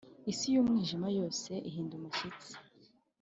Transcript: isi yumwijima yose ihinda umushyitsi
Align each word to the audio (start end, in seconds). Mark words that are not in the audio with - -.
isi 0.31 0.45
yumwijima 0.53 1.07
yose 1.17 1.51
ihinda 1.69 1.93
umushyitsi 1.99 2.53